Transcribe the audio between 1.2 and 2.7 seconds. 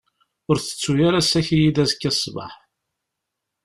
ssaki-iyi-d azekka ssbeḥ.